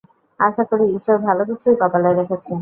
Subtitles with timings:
[0.39, 2.57] আশা করি ঈশ্বর ভালো কিছুই কপালে রেখেছেন।